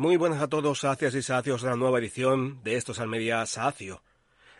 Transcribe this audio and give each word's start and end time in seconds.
Muy 0.00 0.16
buenas 0.16 0.40
a 0.40 0.46
todos, 0.46 0.78
sacias 0.78 1.12
y 1.16 1.22
sacios, 1.22 1.64
la 1.64 1.74
nueva 1.74 1.98
edición 1.98 2.62
de 2.62 2.76
Estos 2.76 3.00
Almería 3.00 3.44
Sacio. 3.46 4.04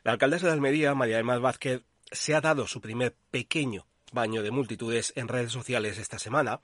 La 0.02 0.10
alcaldesa 0.10 0.46
de 0.48 0.52
Almería, 0.52 0.96
María 0.96 1.14
del 1.14 1.24
Mar 1.24 1.38
Vázquez, 1.38 1.84
se 2.10 2.34
ha 2.34 2.40
dado 2.40 2.66
su 2.66 2.80
primer 2.80 3.14
pequeño 3.30 3.86
baño 4.10 4.42
de 4.42 4.50
multitudes 4.50 5.12
en 5.14 5.28
redes 5.28 5.52
sociales 5.52 5.96
esta 5.98 6.18
semana 6.18 6.58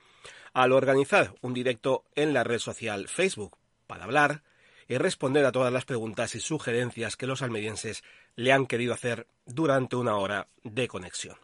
al 0.51 0.73
organizar 0.73 1.35
un 1.39 1.53
directo 1.53 2.03
en 2.15 2.33
la 2.33 2.43
red 2.43 2.59
social 2.59 3.07
Facebook 3.07 3.55
para 3.87 4.03
hablar 4.03 4.43
y 4.89 4.97
responder 4.97 5.45
a 5.45 5.53
todas 5.53 5.71
las 5.71 5.85
preguntas 5.85 6.35
y 6.35 6.41
sugerencias 6.41 7.15
que 7.15 7.27
los 7.27 7.41
almerienses 7.41 8.03
le 8.35 8.51
han 8.51 8.65
querido 8.65 8.93
hacer 8.93 9.25
durante 9.45 9.95
una 9.95 10.17
hora 10.17 10.49
de 10.63 10.89
conexión. 10.89 11.37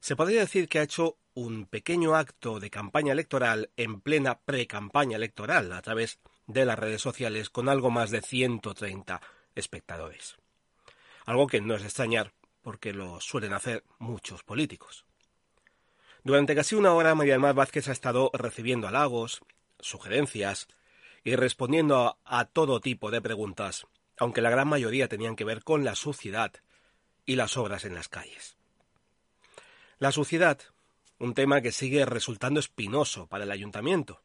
Se 0.00 0.16
podría 0.16 0.40
decir 0.40 0.70
que 0.70 0.78
ha 0.78 0.84
hecho 0.84 1.18
un 1.34 1.66
pequeño 1.66 2.14
acto 2.14 2.60
de 2.60 2.70
campaña 2.70 3.12
electoral 3.12 3.70
en 3.76 4.00
plena 4.00 4.38
pre-campaña 4.38 5.16
electoral 5.16 5.72
a 5.72 5.82
través 5.82 6.20
de 6.46 6.64
las 6.64 6.78
redes 6.78 7.02
sociales 7.02 7.50
con 7.50 7.68
algo 7.68 7.90
más 7.90 8.10
de 8.10 8.22
130 8.22 9.20
espectadores. 9.54 10.36
Algo 11.26 11.46
que 11.46 11.60
no 11.60 11.74
es 11.74 11.84
extrañar 11.84 12.32
porque 12.62 12.92
lo 12.92 13.20
suelen 13.20 13.52
hacer 13.52 13.84
muchos 13.98 14.42
políticos. 14.42 15.04
Durante 16.22 16.54
casi 16.54 16.74
una 16.74 16.94
hora, 16.94 17.14
María 17.14 17.38
del 17.38 17.52
Vázquez 17.52 17.88
ha 17.88 17.92
estado 17.92 18.30
recibiendo 18.32 18.88
halagos, 18.88 19.42
sugerencias 19.78 20.68
y 21.22 21.36
respondiendo 21.36 22.18
a, 22.24 22.40
a 22.40 22.46
todo 22.46 22.80
tipo 22.80 23.10
de 23.10 23.20
preguntas, 23.20 23.86
aunque 24.16 24.40
la 24.40 24.50
gran 24.50 24.68
mayoría 24.68 25.08
tenían 25.08 25.36
que 25.36 25.44
ver 25.44 25.62
con 25.64 25.84
la 25.84 25.94
suciedad 25.94 26.52
y 27.26 27.36
las 27.36 27.56
obras 27.56 27.84
en 27.84 27.94
las 27.94 28.08
calles. 28.08 28.56
La 29.98 30.12
suciedad, 30.12 30.58
un 31.18 31.34
tema 31.34 31.60
que 31.60 31.72
sigue 31.72 32.04
resultando 32.04 32.60
espinoso 32.60 33.26
para 33.26 33.44
el 33.44 33.50
ayuntamiento, 33.50 34.20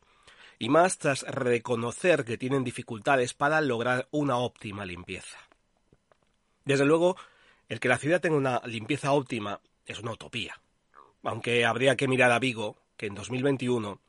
y 0.58 0.70
más 0.70 0.98
tras 0.98 1.24
reconocer 1.24 2.26
que 2.26 2.38
tienen 2.38 2.64
dificultades 2.64 3.34
para 3.34 3.62
lograr 3.62 4.08
una 4.12 4.38
óptima 4.38 4.86
limpieza. 4.86 5.38
Desde 6.66 6.86
luego, 6.86 7.16
el 7.70 7.80
que 7.80 7.88
la 7.88 7.98
ciudad 7.98 8.20
tenga 8.20 8.38
una 8.38 8.62
limpieza 8.66 9.14
óptima 9.14 9.60
es 9.86 10.00
una 10.00 10.12
utopía, 10.12 10.60
aunque 11.24 11.66
habría 11.66 11.96
que 11.96 12.08
mirar 12.08 12.32
a 12.32 12.40
Vigo, 12.40 12.78
que 12.98 13.06
en 13.06 13.16
2021 13.16 14.00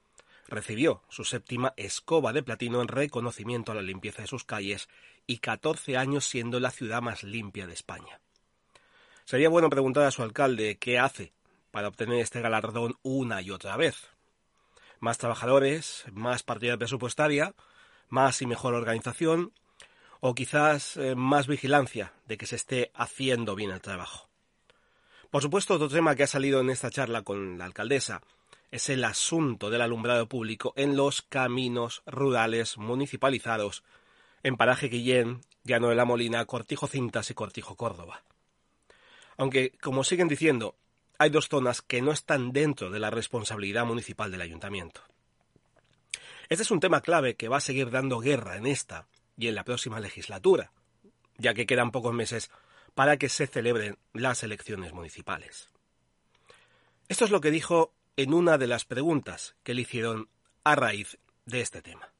recibió 0.48 1.03
su 1.08 1.25
séptima 1.25 1.73
escoba 1.77 2.33
de 2.33 2.42
platino 2.42 2.83
en 2.83 2.89
reconocimiento 2.89 3.70
a 3.70 3.77
la 3.77 3.83
limpieza 3.83 4.23
de 4.23 4.28
sus 4.28 4.45
calles 4.45 4.89
y 5.27 5.39
14 5.39 5.97
años 5.97 6.27
siendo 6.27 6.58
la 6.58 6.73
ciudad 6.73 7.01
más 7.01 7.23
limpia 7.23 7.69
de 7.69 7.75
España. 7.75 8.20
Sería 9.25 9.48
bueno 9.48 9.70
preguntar 9.70 10.05
a 10.05 10.11
su 10.11 10.25
alcalde 10.25 10.77
qué 10.78 10.98
hace 10.98 11.33
para 11.71 11.89
obtener 11.89 12.21
este 12.21 12.41
galardón 12.41 12.97
una 13.03 13.43
y 13.43 13.51
otra 13.51 13.77
vez. 13.77 14.09
Más 14.99 15.19
trabajadores, 15.19 16.05
más 16.13 16.43
partida 16.43 16.77
presupuestaria, 16.77 17.55
más 18.09 18.43
y 18.43 18.47
mejor 18.47 18.75
organización, 18.75 19.53
o 20.21 20.35
quizás 20.35 20.97
eh, 20.97 21.15
más 21.15 21.47
vigilancia 21.47 22.13
de 22.27 22.37
que 22.37 22.47
se 22.47 22.57
esté 22.57 22.91
haciendo 22.95 23.55
bien 23.55 23.71
el 23.71 23.81
trabajo. 23.81 24.29
Por 25.31 25.43
supuesto, 25.43 25.75
otro 25.75 25.89
tema 25.89 26.15
que 26.15 26.25
ha 26.25 26.27
salido 26.27 26.61
en 26.61 26.71
esta 26.71 26.91
charla 26.91 27.23
con 27.23 27.57
la 27.57 27.65
alcaldesa 27.65 28.21
es 28.71 28.89
el 28.89 29.05
asunto 29.05 29.71
del 29.71 29.81
alumbrado 29.81 30.29
público 30.29 30.73
en 30.77 30.97
los 30.97 31.23
caminos 31.23 32.03
rurales 32.07 32.79
municipalizados 32.79 33.83
en 34.43 34.57
Paraje 34.57 34.89
Guillén, 34.89 35.41
Llano 35.65 35.89
de 35.89 35.95
la 35.95 36.05
Molina, 36.05 36.45
Cortijo 36.47 36.87
Cintas 36.87 37.31
y 37.31 37.35
Cortijo 37.35 37.77
Córdoba. 37.77 38.23
Aunque, 39.37 39.73
como 39.81 40.05
siguen 40.05 40.29
diciendo, 40.29 40.77
hay 41.21 41.29
dos 41.29 41.51
zonas 41.51 41.83
que 41.83 42.01
no 42.01 42.13
están 42.13 42.51
dentro 42.51 42.91
de 42.91 42.99
la 42.99 43.11
responsabilidad 43.11 43.85
municipal 43.85 44.31
del 44.31 44.41
ayuntamiento. 44.41 45.03
Este 46.49 46.63
es 46.63 46.71
un 46.71 46.81
tema 46.81 47.03
clave 47.03 47.37
que 47.37 47.49
va 47.49 47.59
a 47.59 47.61
seguir 47.61 47.91
dando 47.91 48.21
guerra 48.21 48.57
en 48.57 48.65
esta 48.65 49.07
y 49.37 49.48
en 49.48 49.55
la 49.55 49.65
próxima 49.65 50.01
legislatura, 50.01 50.73
ya 51.37 51.53
que 51.53 51.67
quedan 51.67 51.91
pocos 51.91 52.15
meses 52.15 52.51
para 52.95 53.19
que 53.19 53.29
se 53.29 53.47
celebren 53.47 53.98
las 54.15 54.43
elecciones 54.45 54.95
municipales. 54.95 55.69
Esto 57.07 57.27
es 57.27 57.30
lo 57.30 57.42
que 57.42 57.51
dijo 57.51 57.92
en 58.17 58.33
una 58.33 58.57
de 58.57 58.69
las 58.69 58.86
preguntas 58.86 59.57
que 59.63 59.75
le 59.75 59.83
hicieron 59.83 60.30
a 60.64 60.75
raíz 60.75 61.19
de 61.45 61.61
este 61.61 61.83
tema. 61.83 62.14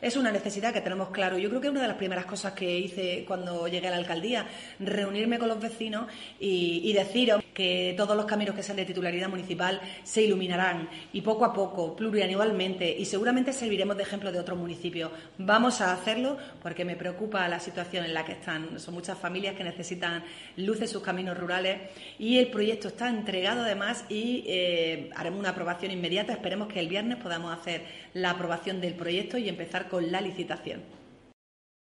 Es 0.00 0.16
una 0.16 0.30
necesidad 0.30 0.72
que 0.72 0.80
tenemos 0.80 1.10
claro. 1.10 1.38
Yo 1.38 1.48
creo 1.48 1.60
que 1.60 1.70
una 1.70 1.82
de 1.82 1.88
las 1.88 1.96
primeras 1.96 2.26
cosas 2.26 2.52
que 2.52 2.78
hice 2.78 3.24
cuando 3.26 3.66
llegué 3.68 3.88
a 3.88 3.90
la 3.90 3.96
alcaldía, 3.96 4.46
reunirme 4.78 5.38
con 5.38 5.48
los 5.48 5.60
vecinos 5.60 6.06
y, 6.38 6.82
y 6.84 6.92
deciros 6.92 7.42
que 7.54 7.94
todos 7.96 8.14
los 8.14 8.26
caminos 8.26 8.54
que 8.54 8.62
sean 8.62 8.76
de 8.76 8.84
titularidad 8.84 9.30
municipal 9.30 9.80
se 10.04 10.22
iluminarán 10.22 10.90
y 11.14 11.22
poco 11.22 11.46
a 11.46 11.54
poco, 11.54 11.96
plurianualmente, 11.96 12.94
y 12.98 13.06
seguramente 13.06 13.52
serviremos 13.54 13.96
de 13.96 14.02
ejemplo 14.02 14.30
de 14.30 14.38
otros 14.38 14.58
municipios. 14.58 15.10
Vamos 15.38 15.80
a 15.80 15.94
hacerlo 15.94 16.36
porque 16.62 16.84
me 16.84 16.96
preocupa 16.96 17.48
la 17.48 17.58
situación 17.58 18.04
en 18.04 18.12
la 18.12 18.26
que 18.26 18.32
están. 18.32 18.78
Son 18.78 18.92
muchas 18.92 19.18
familias 19.18 19.56
que 19.56 19.64
necesitan 19.64 20.22
luz 20.58 20.82
en 20.82 20.88
sus 20.88 21.02
caminos 21.02 21.38
rurales 21.38 21.78
y 22.18 22.38
el 22.38 22.48
proyecto 22.48 22.88
está 22.88 23.08
entregado 23.08 23.62
además 23.62 24.04
y 24.10 24.44
eh, 24.46 25.10
haremos 25.16 25.40
una 25.40 25.50
aprobación 25.50 25.92
inmediata. 25.92 26.34
Esperemos 26.34 26.68
que 26.68 26.80
el 26.80 26.88
viernes 26.88 27.16
podamos 27.16 27.56
hacer 27.58 27.84
la 28.12 28.30
aprobación 28.30 28.80
del 28.80 28.94
proyecto 28.94 29.38
y 29.38 29.48
empezar 29.48 29.85
con 29.88 30.10
la 30.10 30.20
licitación. 30.20 30.84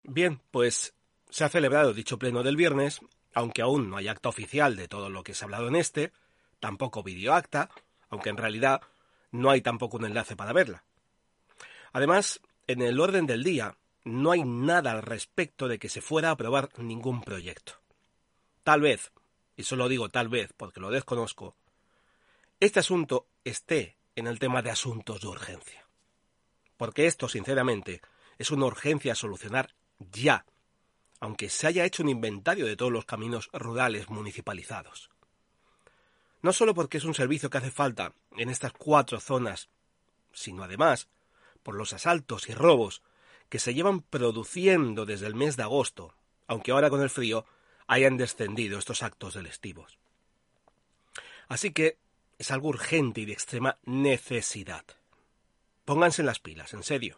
Bien, 0.04 0.40
pues 0.52 0.94
se 1.30 1.44
ha 1.44 1.50
celebrado 1.50 1.94
dicho 1.94 2.18
pleno 2.18 2.44
del 2.44 2.56
viernes, 2.56 3.02
aunque 3.34 3.62
aún 3.62 3.90
no 3.90 3.98
hay 3.98 4.08
acta 4.08 4.30
oficial 4.30 4.76
de 4.76 4.88
todo 4.88 5.10
lo 5.10 5.24
que 5.24 5.34
se 5.34 5.44
ha 5.44 5.46
hablado 5.46 5.68
en 5.68 5.76
este, 5.76 6.12
tampoco 6.60 7.04
videoacta, 7.04 7.70
aunque 8.10 8.30
en 8.30 8.38
realidad 8.38 8.82
no 9.32 9.50
hay 9.50 9.62
tampoco 9.62 9.98
un 9.98 10.06
enlace 10.06 10.36
para 10.36 10.54
verla. 10.54 10.84
Además, 11.92 12.42
en 12.68 12.82
el 12.82 13.00
orden 13.00 13.26
del 13.26 13.44
día 13.44 13.78
no 14.04 14.32
hay 14.32 14.44
nada 14.44 14.92
al 14.92 15.02
respecto 15.02 15.68
de 15.68 15.80
que 15.80 15.90
se 15.90 16.02
fuera 16.02 16.30
a 16.30 16.32
aprobar 16.32 16.70
ningún 16.78 17.22
proyecto. 17.22 17.74
Tal 18.64 18.82
vez, 18.82 19.12
y 19.56 19.64
solo 19.64 19.90
digo 19.90 20.10
tal 20.10 20.30
vez 20.30 20.54
porque 20.56 20.80
lo 20.80 20.90
desconozco, 20.90 21.56
este 22.60 22.80
asunto 22.80 23.28
esté 23.44 23.98
en 24.16 24.28
el 24.28 24.40
tema 24.40 24.62
de 24.62 24.72
asuntos 24.72 25.22
de 25.22 25.28
urgencia 25.28 25.87
porque 26.78 27.08
esto, 27.08 27.28
sinceramente, 27.28 28.02
es 28.38 28.52
una 28.52 28.66
urgencia 28.66 29.12
a 29.12 29.16
solucionar 29.16 29.74
ya, 30.12 30.46
aunque 31.20 31.50
se 31.50 31.68
haya 31.68 31.86
hecho 31.86 32.04
un 32.04 32.10
inventario 32.10 32.66
de 32.66 32.76
todos 32.76 32.92
los 32.92 33.06
caminos 33.06 33.50
rurales 33.52 34.10
municipalizados. 34.10 35.10
No 36.42 36.54
solo 36.54 36.74
porque 36.74 37.00
es 37.00 37.04
un 37.04 37.16
servicio 37.16 37.50
que 37.50 37.58
hace 37.58 37.72
falta 37.72 38.14
en 38.38 38.50
estas 38.50 38.74
cuatro 38.74 39.20
zonas, 39.20 39.70
sino 40.32 40.64
además 40.64 41.08
por 41.64 41.76
los 41.76 41.94
asaltos 41.94 42.48
y 42.48 42.54
robos 42.54 43.02
que 43.50 43.60
se 43.60 43.74
llevan 43.74 44.02
produciendo 44.02 45.06
desde 45.06 45.28
el 45.28 45.36
mes 45.36 45.58
de 45.58 45.64
agosto, 45.64 46.14
aunque 46.48 46.72
ahora 46.72 46.90
con 46.90 47.02
el 47.02 47.10
frío 47.10 47.46
hayan 47.88 48.18
descendido 48.18 48.78
estos 48.78 49.02
actos 49.02 49.34
delictivos. 49.34 49.98
Así 51.48 51.72
que 51.72 51.98
es 52.38 52.52
algo 52.52 52.70
urgente 52.70 53.22
y 53.22 53.26
de 53.26 53.34
extrema 53.34 53.78
necesidad. 53.84 54.86
Pónganse 55.88 56.22
las 56.22 56.40
pilas, 56.42 56.74
en 56.74 56.84
serio. 56.84 57.18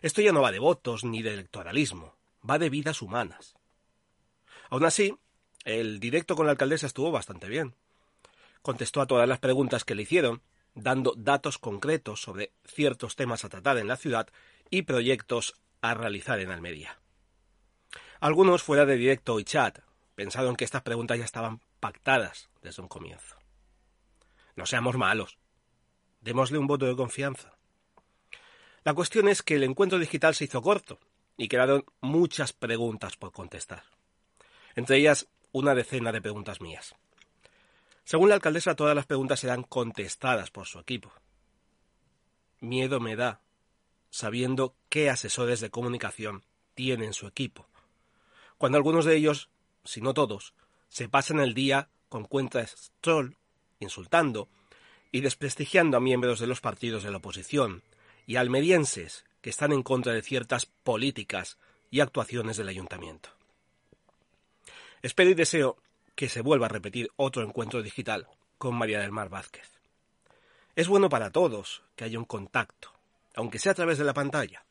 Esto 0.00 0.22
ya 0.22 0.32
no 0.32 0.40
va 0.40 0.52
de 0.52 0.58
votos 0.58 1.04
ni 1.04 1.20
de 1.20 1.34
electoralismo, 1.34 2.16
va 2.48 2.58
de 2.58 2.70
vidas 2.70 3.02
humanas. 3.02 3.56
Aún 4.70 4.86
así, 4.86 5.18
el 5.66 6.00
directo 6.00 6.34
con 6.34 6.46
la 6.46 6.52
alcaldesa 6.52 6.86
estuvo 6.86 7.12
bastante 7.12 7.46
bien. 7.46 7.74
Contestó 8.62 9.02
a 9.02 9.06
todas 9.06 9.28
las 9.28 9.38
preguntas 9.38 9.84
que 9.84 9.94
le 9.94 10.00
hicieron, 10.00 10.40
dando 10.74 11.12
datos 11.14 11.58
concretos 11.58 12.22
sobre 12.22 12.54
ciertos 12.64 13.16
temas 13.16 13.44
a 13.44 13.50
tratar 13.50 13.76
en 13.76 13.86
la 13.86 13.98
ciudad 13.98 14.28
y 14.70 14.80
proyectos 14.80 15.60
a 15.82 15.92
realizar 15.92 16.40
en 16.40 16.52
Almería. 16.52 16.98
Algunos 18.18 18.62
fuera 18.62 18.86
de 18.86 18.96
directo 18.96 19.38
y 19.38 19.44
chat 19.44 19.80
pensaron 20.14 20.56
que 20.56 20.64
estas 20.64 20.80
preguntas 20.80 21.18
ya 21.18 21.26
estaban 21.26 21.60
pactadas 21.80 22.48
desde 22.62 22.80
un 22.80 22.88
comienzo. 22.88 23.36
No 24.56 24.64
seamos 24.64 24.96
malos. 24.96 25.36
Démosle 26.22 26.56
un 26.56 26.66
voto 26.66 26.86
de 26.86 26.96
confianza. 26.96 27.53
La 28.84 28.94
cuestión 28.94 29.28
es 29.28 29.42
que 29.42 29.54
el 29.54 29.62
encuentro 29.62 29.98
digital 29.98 30.34
se 30.34 30.44
hizo 30.44 30.62
corto 30.62 31.00
y 31.36 31.48
quedaron 31.48 31.84
muchas 32.00 32.52
preguntas 32.52 33.16
por 33.16 33.32
contestar. 33.32 33.82
Entre 34.74 34.98
ellas, 34.98 35.26
una 35.52 35.74
decena 35.74 36.12
de 36.12 36.20
preguntas 36.20 36.60
mías. 36.60 36.94
Según 38.04 38.28
la 38.28 38.34
alcaldesa, 38.34 38.76
todas 38.76 38.94
las 38.94 39.06
preguntas 39.06 39.40
serán 39.40 39.62
contestadas 39.62 40.50
por 40.50 40.66
su 40.66 40.78
equipo. 40.78 41.12
Miedo 42.60 43.00
me 43.00 43.16
da, 43.16 43.40
sabiendo 44.10 44.76
qué 44.90 45.08
asesores 45.08 45.60
de 45.60 45.70
comunicación 45.70 46.44
tiene 46.74 47.12
su 47.12 47.26
equipo, 47.26 47.66
cuando 48.58 48.78
algunos 48.78 49.04
de 49.04 49.16
ellos, 49.16 49.48
si 49.84 50.00
no 50.00 50.14
todos, 50.14 50.54
se 50.88 51.08
pasan 51.08 51.40
el 51.40 51.54
día 51.54 51.88
con 52.08 52.24
cuentas 52.24 52.92
troll, 53.00 53.34
insultando 53.80 54.48
y 55.10 55.20
desprestigiando 55.20 55.96
a 55.96 56.00
miembros 56.00 56.38
de 56.40 56.46
los 56.46 56.60
partidos 56.60 57.02
de 57.02 57.10
la 57.10 57.18
oposición, 57.18 57.82
y 58.26 58.36
almerienses 58.36 59.24
que 59.40 59.50
están 59.50 59.72
en 59.72 59.82
contra 59.82 60.12
de 60.12 60.22
ciertas 60.22 60.66
políticas 60.66 61.58
y 61.90 62.00
actuaciones 62.00 62.56
del 62.56 62.68
ayuntamiento. 62.68 63.30
Espero 65.02 65.30
y 65.30 65.34
deseo 65.34 65.76
que 66.14 66.28
se 66.28 66.40
vuelva 66.40 66.66
a 66.66 66.70
repetir 66.70 67.10
otro 67.16 67.42
encuentro 67.42 67.82
digital 67.82 68.26
con 68.58 68.74
María 68.74 69.00
del 69.00 69.12
Mar 69.12 69.28
Vázquez. 69.28 69.70
Es 70.76 70.88
bueno 70.88 71.08
para 71.08 71.30
todos 71.30 71.82
que 71.94 72.04
haya 72.04 72.18
un 72.18 72.24
contacto, 72.24 72.92
aunque 73.34 73.58
sea 73.58 73.72
a 73.72 73.74
través 73.74 73.98
de 73.98 74.04
la 74.04 74.14
pantalla, 74.14 74.64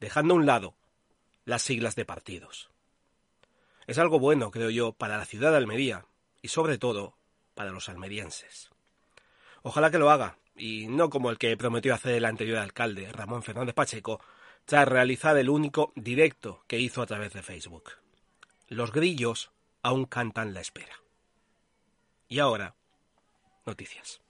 dejando 0.00 0.34
a 0.34 0.36
un 0.36 0.46
lado 0.46 0.74
las 1.44 1.62
siglas 1.62 1.94
de 1.94 2.04
partidos. 2.04 2.70
Es 3.86 3.98
algo 3.98 4.18
bueno, 4.18 4.50
creo 4.50 4.68
yo, 4.68 4.92
para 4.92 5.16
la 5.16 5.24
ciudad 5.24 5.50
de 5.52 5.56
Almería 5.56 6.04
y 6.42 6.48
sobre 6.48 6.76
todo 6.76 7.14
para 7.54 7.70
los 7.70 7.88
almerienses. 7.88 8.70
Ojalá 9.62 9.90
que 9.90 9.98
lo 9.98 10.10
haga, 10.10 10.36
y 10.58 10.88
no 10.88 11.08
como 11.10 11.30
el 11.30 11.38
que 11.38 11.56
prometió 11.56 11.94
hacer 11.94 12.14
el 12.14 12.24
anterior 12.24 12.58
alcalde, 12.58 13.10
Ramón 13.12 13.42
Fernández 13.42 13.74
Pacheco, 13.74 14.20
tras 14.64 14.86
realizar 14.86 15.36
el 15.38 15.48
único 15.48 15.92
directo 15.96 16.64
que 16.66 16.78
hizo 16.78 17.00
a 17.00 17.06
través 17.06 17.32
de 17.32 17.42
Facebook. 17.42 17.92
Los 18.68 18.92
grillos 18.92 19.50
aún 19.82 20.04
cantan 20.04 20.52
la 20.52 20.60
espera. 20.60 20.94
Y 22.28 22.40
ahora, 22.40 22.74
noticias. 23.64 24.20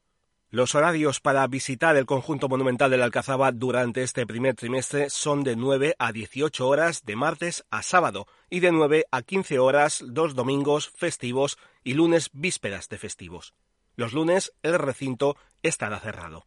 Los 0.49 0.77
horarios 0.77 1.19
para 1.19 1.45
visitar 1.49 1.97
el 1.97 2.07
conjunto 2.07 2.49
monumental 2.49 2.93
de 2.93 2.97
la 2.97 3.07
Alcazaba 3.07 3.51
durante 3.51 4.05
este 4.05 4.25
primer 4.25 4.55
trimestre 4.55 5.11
son 5.11 5.43
de 5.43 5.57
9 5.57 5.97
a 5.99 6.13
18 6.13 6.69
horas 6.69 7.05
de 7.05 7.17
martes 7.17 7.65
a 7.71 7.83
sábado 7.83 8.29
y 8.49 8.61
de 8.61 8.71
9 8.71 9.07
a 9.11 9.23
15 9.23 9.59
horas 9.59 10.05
dos 10.07 10.37
domingos 10.37 10.91
festivos 10.91 11.59
y 11.83 11.95
lunes 11.95 12.31
vísperas 12.33 12.89
de 12.89 12.99
festivos. 12.99 13.53
Los 13.97 14.13
lunes 14.13 14.53
el 14.63 14.79
recinto 14.79 15.37
estará 15.65 15.99
cerrado. 15.99 16.47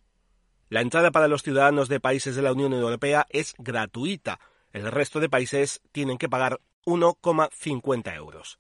La 0.70 0.80
entrada 0.80 1.12
para 1.12 1.28
los 1.28 1.44
ciudadanos 1.44 1.90
de 1.90 2.00
países 2.00 2.38
de 2.38 2.44
la 2.44 2.54
Unión 2.54 2.72
Europea 2.72 3.28
es 3.30 3.56
gratuita. 3.58 4.40
El 4.72 4.90
resto 4.90 5.20
de 5.20 5.28
países 5.28 5.82
tienen 5.92 6.18
que 6.18 6.30
pagar 6.30 6.62
1,50 6.86 8.16
euros. 8.16 8.58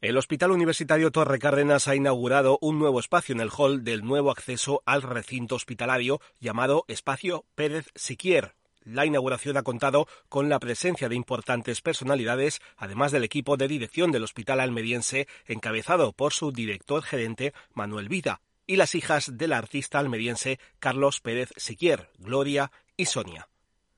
El 0.00 0.18
Hospital 0.18 0.50
Universitario 0.50 1.10
Torre 1.10 1.38
Cárdenas 1.38 1.88
ha 1.88 1.94
inaugurado 1.94 2.58
un 2.60 2.78
nuevo 2.78 3.00
espacio 3.00 3.34
en 3.34 3.40
el 3.40 3.50
hall 3.56 3.82
del 3.82 4.04
nuevo 4.04 4.30
acceso 4.30 4.82
al 4.84 5.02
recinto 5.02 5.54
hospitalario 5.54 6.20
llamado 6.38 6.84
Espacio 6.88 7.46
Pérez 7.54 7.86
Siquier, 7.94 8.54
la 8.86 9.04
inauguración 9.04 9.56
ha 9.58 9.62
contado 9.62 10.06
con 10.28 10.48
la 10.48 10.58
presencia 10.58 11.08
de 11.08 11.16
importantes 11.16 11.82
personalidades, 11.82 12.60
además 12.78 13.12
del 13.12 13.24
equipo 13.24 13.56
de 13.56 13.68
dirección 13.68 14.12
del 14.12 14.24
Hospital 14.24 14.60
Almeriense, 14.60 15.28
encabezado 15.46 16.12
por 16.12 16.32
su 16.32 16.52
director 16.52 17.02
gerente 17.02 17.52
Manuel 17.74 18.08
Vida, 18.08 18.40
y 18.66 18.76
las 18.76 18.94
hijas 18.94 19.36
del 19.36 19.52
artista 19.52 19.98
almeriense 19.98 20.58
Carlos 20.78 21.20
Pérez 21.20 21.50
Siquier, 21.56 22.10
Gloria 22.18 22.72
y 22.96 23.06
Sonia. 23.06 23.48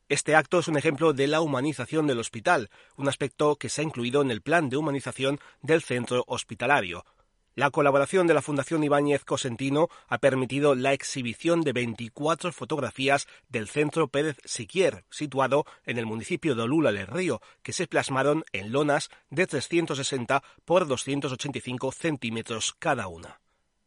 Este 0.09 0.35
acto 0.35 0.59
es 0.59 0.69
un 0.69 0.79
ejemplo 0.79 1.13
de 1.13 1.27
la 1.27 1.43
humanización 1.43 2.07
del 2.07 2.19
hospital, 2.19 2.71
un 2.97 3.09
aspecto 3.09 3.57
que 3.57 3.69
se 3.69 3.83
ha 3.83 3.85
incluido 3.85 4.23
en 4.23 4.31
el 4.31 4.41
plan 4.41 4.71
de 4.71 4.79
humanización 4.79 5.39
del 5.61 5.83
centro 5.83 6.25
hospitalario, 6.27 7.05
la 7.59 7.73
colaboración 7.73 8.29
de 8.29 8.35
la 8.35 8.41
Fundación 8.41 8.85
Ibáñez 8.85 9.25
Cosentino 9.25 9.89
ha 10.07 10.19
permitido 10.19 10.77
la 10.77 10.93
exhibición 10.93 11.63
de 11.63 11.73
24 11.73 12.53
fotografías 12.53 13.27
del 13.49 13.67
Centro 13.67 14.07
Pérez 14.07 14.37
Siquier, 14.45 15.05
situado 15.11 15.67
en 15.85 15.99
el 15.99 16.07
municipio 16.07 16.55
de 16.55 16.63
Olula 16.63 16.93
del 16.93 17.09
Río, 17.09 17.41
que 17.65 17.73
se 17.73 17.89
plasmaron 17.89 18.45
en 18.53 18.71
lonas 18.71 19.11
de 19.31 19.49
360 19.49 20.41
por 20.65 20.87
285 20.87 21.91
centímetros 21.91 22.77
cada 22.79 23.09
una. 23.09 23.41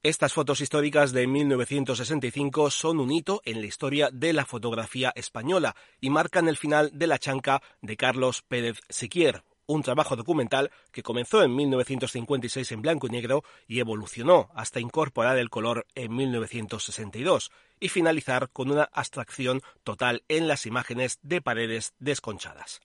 Estas 0.04 0.34
fotos 0.34 0.60
históricas 0.60 1.14
de 1.14 1.28
1965 1.28 2.72
son 2.72 3.00
un 3.00 3.10
hito 3.10 3.42
en 3.46 3.62
la 3.62 3.68
historia 3.68 4.10
de 4.12 4.34
la 4.34 4.46
fotografía 4.46 5.14
española 5.16 5.78
y 6.02 6.10
marcan 6.10 6.50
el 6.50 6.58
final 6.58 6.92
de 6.92 7.08
la 7.08 7.20
chanca 7.20 7.62
de 7.82 7.96
Carlos 7.96 8.42
Pérez 8.42 8.82
Siquier, 8.90 9.46
un 9.66 9.84
trabajo 9.84 10.16
documental 10.16 10.72
que 10.92 11.04
comenzó 11.04 11.44
en 11.44 11.56
1956 11.56 12.72
en 12.72 12.82
blanco 12.82 13.08
y 13.08 13.12
negro 13.12 13.44
y 13.68 13.80
evolucionó 13.80 14.50
hasta 14.56 14.80
incorporar 14.80 15.38
el 15.38 15.50
color 15.50 15.86
en 15.96 16.16
1962 16.16 17.52
y 17.80 17.90
finalizar 17.90 18.50
con 18.50 18.72
una 18.72 18.90
abstracción 18.92 19.62
total 19.84 20.24
en 20.28 20.48
las 20.48 20.66
imágenes 20.66 21.20
de 21.22 21.42
paredes 21.42 21.94
desconchadas. 22.00 22.82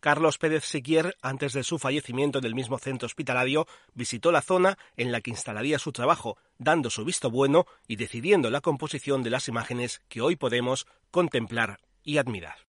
Carlos 0.00 0.38
Pérez 0.38 0.64
Siquier, 0.64 1.14
antes 1.20 1.52
de 1.52 1.62
su 1.62 1.78
fallecimiento 1.78 2.38
en 2.38 2.46
el 2.46 2.54
mismo 2.54 2.78
centro 2.78 3.04
hospitalario, 3.04 3.66
visitó 3.92 4.32
la 4.32 4.40
zona 4.40 4.78
en 4.96 5.12
la 5.12 5.20
que 5.20 5.30
instalaría 5.30 5.78
su 5.78 5.92
trabajo, 5.92 6.38
dando 6.56 6.88
su 6.88 7.04
visto 7.04 7.30
bueno 7.30 7.66
y 7.86 7.96
decidiendo 7.96 8.48
la 8.50 8.62
composición 8.62 9.22
de 9.22 9.30
las 9.30 9.48
imágenes 9.48 10.00
que 10.08 10.22
hoy 10.22 10.36
podemos 10.36 10.86
contemplar 11.10 11.80
y 12.02 12.16
admirar. 12.16 12.69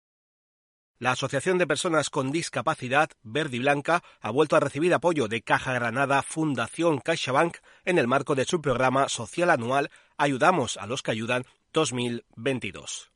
La 0.99 1.11
Asociación 1.11 1.59
de 1.59 1.67
Personas 1.67 2.09
con 2.09 2.31
Discapacidad 2.31 3.11
Verde 3.21 3.57
y 3.57 3.59
Blanca 3.59 4.01
ha 4.19 4.31
vuelto 4.31 4.55
a 4.55 4.59
recibir 4.59 4.95
apoyo 4.95 5.27
de 5.27 5.43
Caja 5.43 5.71
Granada 5.73 6.23
Fundación 6.23 6.97
CaixaBank 6.97 7.57
en 7.85 7.99
el 7.99 8.07
marco 8.07 8.33
de 8.33 8.45
su 8.45 8.61
programa 8.61 9.07
social 9.07 9.51
anual 9.51 9.91
Ayudamos 10.17 10.75
a 10.77 10.87
los 10.87 11.03
que 11.03 11.11
ayudan 11.11 11.45
2022. 11.71 13.11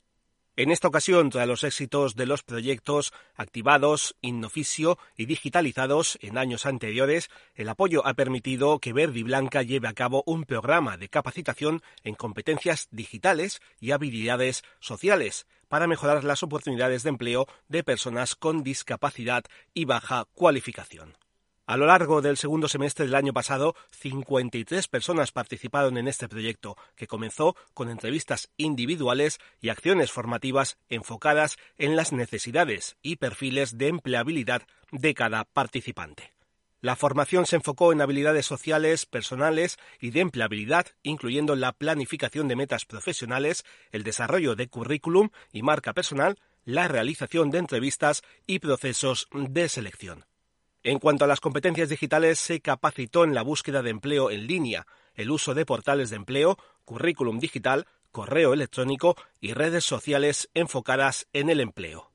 En 0.57 0.69
esta 0.69 0.89
ocasión, 0.89 1.31
tras 1.31 1.47
los 1.47 1.63
éxitos 1.63 2.15
de 2.15 2.27
los 2.27 2.43
proyectos 2.43 3.13
activados, 3.35 4.15
inoficio 4.21 4.99
y 5.17 5.25
digitalizados 5.25 6.19
en 6.21 6.37
años 6.37 6.67
anteriores, 6.67 7.29
el 7.55 7.67
apoyo 7.67 8.05
ha 8.05 8.13
permitido 8.13 8.77
que 8.77 8.93
Verde 8.93 9.21
y 9.21 9.23
Blanca 9.23 9.63
lleve 9.63 9.87
a 9.87 9.93
cabo 9.93 10.21
un 10.27 10.43
programa 10.43 10.97
de 10.97 11.09
capacitación 11.09 11.81
en 12.03 12.13
competencias 12.13 12.89
digitales 12.91 13.59
y 13.79 13.89
habilidades 13.89 14.61
sociales 14.79 15.47
para 15.71 15.87
mejorar 15.87 16.25
las 16.25 16.43
oportunidades 16.43 17.03
de 17.03 17.09
empleo 17.09 17.47
de 17.69 17.81
personas 17.81 18.35
con 18.35 18.61
discapacidad 18.61 19.45
y 19.73 19.85
baja 19.85 20.25
cualificación. 20.33 21.15
A 21.65 21.77
lo 21.77 21.85
largo 21.85 22.21
del 22.21 22.35
segundo 22.35 22.67
semestre 22.67 23.05
del 23.05 23.15
año 23.15 23.31
pasado, 23.31 23.73
53 23.91 24.89
personas 24.89 25.31
participaron 25.31 25.97
en 25.97 26.09
este 26.09 26.27
proyecto, 26.27 26.75
que 26.97 27.07
comenzó 27.07 27.55
con 27.73 27.89
entrevistas 27.89 28.49
individuales 28.57 29.39
y 29.61 29.69
acciones 29.69 30.11
formativas 30.11 30.77
enfocadas 30.89 31.55
en 31.77 31.95
las 31.95 32.11
necesidades 32.11 32.97
y 33.01 33.15
perfiles 33.15 33.77
de 33.77 33.87
empleabilidad 33.87 34.63
de 34.91 35.13
cada 35.13 35.45
participante. 35.45 36.33
La 36.81 36.95
formación 36.95 37.45
se 37.45 37.57
enfocó 37.57 37.93
en 37.93 38.01
habilidades 38.01 38.47
sociales, 38.47 39.05
personales 39.05 39.77
y 39.99 40.09
de 40.09 40.21
empleabilidad, 40.21 40.87
incluyendo 41.03 41.55
la 41.55 41.73
planificación 41.73 42.47
de 42.47 42.55
metas 42.55 42.85
profesionales, 42.85 43.63
el 43.91 44.01
desarrollo 44.01 44.55
de 44.55 44.67
currículum 44.67 45.29
y 45.53 45.61
marca 45.61 45.93
personal, 45.93 46.39
la 46.65 46.87
realización 46.87 47.51
de 47.51 47.59
entrevistas 47.59 48.23
y 48.47 48.57
procesos 48.57 49.27
de 49.31 49.69
selección. 49.69 50.25
En 50.81 50.97
cuanto 50.97 51.25
a 51.25 51.27
las 51.27 51.39
competencias 51.39 51.89
digitales, 51.89 52.39
se 52.39 52.61
capacitó 52.61 53.23
en 53.25 53.35
la 53.35 53.43
búsqueda 53.43 53.83
de 53.83 53.91
empleo 53.91 54.31
en 54.31 54.47
línea, 54.47 54.87
el 55.13 55.29
uso 55.29 55.53
de 55.53 55.67
portales 55.67 56.09
de 56.09 56.15
empleo, 56.15 56.57
currículum 56.83 57.37
digital, 57.37 57.85
correo 58.11 58.53
electrónico 58.53 59.15
y 59.39 59.53
redes 59.53 59.85
sociales 59.85 60.49
enfocadas 60.55 61.27
en 61.31 61.51
el 61.51 61.59
empleo. 61.59 62.10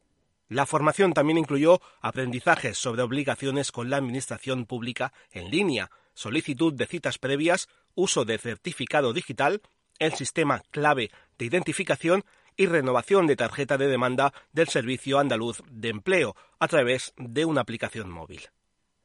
La 0.48 0.66
formación 0.66 1.12
también 1.12 1.38
incluyó 1.38 1.80
aprendizajes 2.00 2.78
sobre 2.78 3.02
obligaciones 3.02 3.72
con 3.72 3.90
la 3.90 3.96
Administración 3.96 4.64
Pública 4.66 5.12
en 5.32 5.50
línea, 5.50 5.90
solicitud 6.14 6.72
de 6.72 6.86
citas 6.86 7.18
previas, 7.18 7.68
uso 7.94 8.24
de 8.24 8.38
certificado 8.38 9.12
digital, 9.12 9.60
el 9.98 10.14
sistema 10.14 10.62
clave 10.70 11.10
de 11.38 11.46
identificación 11.46 12.24
y 12.56 12.66
renovación 12.66 13.26
de 13.26 13.36
tarjeta 13.36 13.76
de 13.76 13.88
demanda 13.88 14.32
del 14.52 14.68
Servicio 14.68 15.18
Andaluz 15.18 15.62
de 15.68 15.88
Empleo 15.88 16.36
a 16.58 16.68
través 16.68 17.12
de 17.16 17.44
una 17.44 17.62
aplicación 17.62 18.10
móvil. 18.10 18.48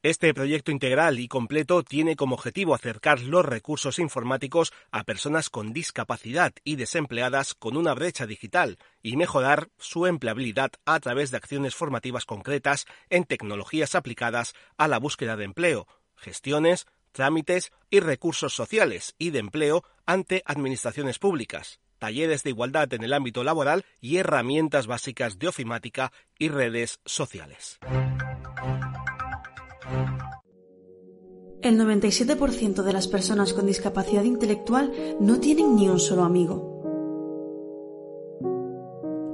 Este 0.04 0.34
proyecto 0.34 0.72
integral 0.72 1.20
y 1.20 1.28
completo 1.28 1.84
tiene 1.84 2.16
como 2.16 2.34
objetivo 2.34 2.74
acercar 2.74 3.20
los 3.20 3.46
recursos 3.46 4.00
informáticos 4.00 4.72
a 4.90 5.04
personas 5.04 5.48
con 5.48 5.72
discapacidad 5.72 6.52
y 6.64 6.74
desempleadas 6.74 7.54
con 7.54 7.76
una 7.76 7.94
brecha 7.94 8.26
digital 8.26 8.78
y 9.00 9.16
mejorar 9.16 9.68
su 9.78 10.06
empleabilidad 10.06 10.72
a 10.86 10.98
través 10.98 11.30
de 11.30 11.36
acciones 11.36 11.76
formativas 11.76 12.24
concretas 12.24 12.86
en 13.10 13.22
tecnologías 13.22 13.94
aplicadas 13.94 14.54
a 14.76 14.88
la 14.88 14.98
búsqueda 14.98 15.36
de 15.36 15.44
empleo, 15.44 15.86
gestiones, 16.16 16.86
trámites 17.12 17.70
y 17.88 18.00
recursos 18.00 18.52
sociales 18.52 19.14
y 19.18 19.30
de 19.30 19.38
empleo 19.38 19.84
ante 20.04 20.42
administraciones 20.46 21.20
públicas, 21.20 21.78
talleres 22.00 22.42
de 22.42 22.50
igualdad 22.50 22.92
en 22.92 23.04
el 23.04 23.12
ámbito 23.12 23.44
laboral 23.44 23.84
y 24.00 24.16
herramientas 24.16 24.88
básicas 24.88 25.38
de 25.38 25.46
ofimática 25.46 26.10
y 26.40 26.48
redes 26.48 26.98
sociales. 27.04 27.78
El 31.62 31.78
97% 31.78 32.82
de 32.82 32.92
las 32.92 33.06
personas 33.06 33.52
con 33.52 33.66
discapacidad 33.66 34.24
intelectual 34.24 34.92
no 35.20 35.38
tienen 35.38 35.76
ni 35.76 35.88
un 35.88 36.00
solo 36.00 36.24
amigo. 36.24 36.56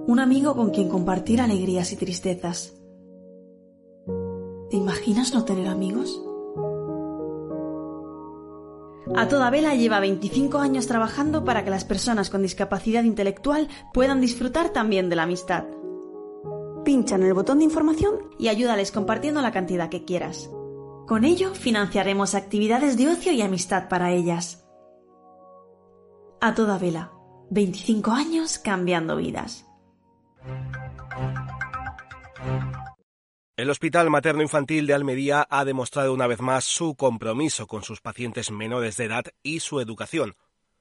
Un 0.07 0.21
amigo 0.21 0.55
con 0.55 0.69
quien 0.69 0.91
compartir 0.91 1.41
alegrías 1.41 1.91
y 1.93 1.97
tristezas. 1.97 2.75
¿Te 4.69 4.77
imaginas 4.77 5.33
no 5.33 5.47
tener 5.47 5.69
amigos? 5.69 6.23
A 9.17 9.27
toda 9.29 9.49
vela 9.49 9.75
lleva 9.75 9.99
25 9.99 10.59
años 10.59 10.87
trabajando 10.87 11.47
para 11.47 11.65
que 11.65 11.71
las 11.71 11.87
personas 11.87 12.29
con 12.29 12.43
discapacidad 12.43 13.05
intelectual 13.05 13.69
puedan 13.95 14.21
disfrutar 14.21 14.69
también 14.69 15.09
de 15.09 15.17
la 15.17 15.23
amistad. 15.23 15.65
Pincha 16.85 17.15
en 17.15 17.23
el 17.23 17.33
botón 17.33 17.61
de 17.61 17.65
información 17.65 18.17
y 18.39 18.49
ayúdales 18.49 18.93
compartiendo 18.93 19.41
la 19.41 19.51
cantidad 19.51 19.89
que 19.89 20.05
quieras. 20.05 20.51
Con 21.09 21.25
ello 21.25 21.55
financiaremos 21.55 22.35
actividades 22.35 22.99
de 22.99 23.09
ocio 23.09 23.33
y 23.33 23.41
amistad 23.41 23.89
para 23.89 24.13
ellas. 24.13 24.69
A 26.39 26.55
toda 26.55 26.77
vela. 26.77 27.13
25 27.49 28.11
años 28.13 28.59
cambiando 28.59 29.17
vidas. 29.17 29.65
El 33.57 33.71
Hospital 33.71 34.11
Materno 34.11 34.43
Infantil 34.43 34.87
de 34.87 34.93
Almería 34.93 35.47
ha 35.49 35.65
demostrado 35.65 36.13
una 36.13 36.27
vez 36.27 36.43
más 36.43 36.65
su 36.65 36.95
compromiso 36.95 37.67
con 37.67 37.83
sus 37.83 38.03
pacientes 38.03 38.51
menores 38.51 38.99
de 38.99 39.07
edad 39.07 39.25
y 39.43 39.61
su 39.61 39.81
educación, 39.81 40.37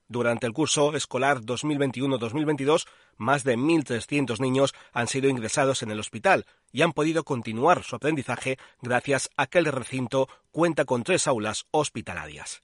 durante 0.07 0.47
el 0.47 0.53
curso 0.53 0.95
escolar 0.95 1.41
2021-2022, 1.41 2.87
más 3.17 3.43
de 3.43 3.57
1.300 3.57 4.39
niños 4.39 4.73
han 4.93 5.07
sido 5.07 5.29
ingresados 5.29 5.83
en 5.83 5.91
el 5.91 5.99
hospital 5.99 6.45
y 6.71 6.81
han 6.81 6.93
podido 6.93 7.23
continuar 7.23 7.83
su 7.83 7.95
aprendizaje 7.95 8.57
gracias 8.81 9.29
a 9.37 9.47
que 9.47 9.59
el 9.59 9.65
recinto 9.65 10.29
cuenta 10.51 10.85
con 10.85 11.03
tres 11.03 11.27
aulas 11.27 11.65
hospitalarias. 11.71 12.63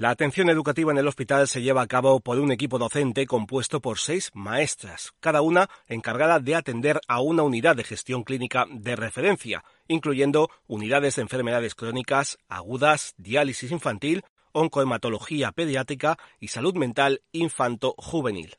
La 0.00 0.08
atención 0.08 0.48
educativa 0.48 0.92
en 0.92 0.96
el 0.96 1.06
hospital 1.06 1.46
se 1.46 1.60
lleva 1.60 1.82
a 1.82 1.86
cabo 1.86 2.20
por 2.20 2.38
un 2.38 2.52
equipo 2.52 2.78
docente 2.78 3.26
compuesto 3.26 3.80
por 3.80 3.98
seis 3.98 4.30
maestras, 4.32 5.12
cada 5.20 5.42
una 5.42 5.68
encargada 5.88 6.38
de 6.38 6.54
atender 6.54 7.02
a 7.06 7.20
una 7.20 7.42
unidad 7.42 7.76
de 7.76 7.84
gestión 7.84 8.24
clínica 8.24 8.64
de 8.70 8.96
referencia, 8.96 9.62
incluyendo 9.88 10.48
unidades 10.66 11.16
de 11.16 11.22
enfermedades 11.22 11.74
crónicas, 11.74 12.38
agudas, 12.48 13.12
diálisis 13.18 13.72
infantil, 13.72 14.24
oncohematología 14.52 15.52
pediátrica 15.52 16.18
y 16.38 16.48
salud 16.48 16.74
mental 16.74 17.22
infanto-juvenil. 17.32 18.56